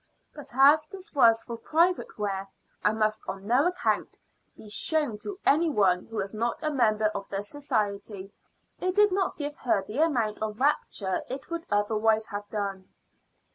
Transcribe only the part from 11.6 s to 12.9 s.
otherwise have done.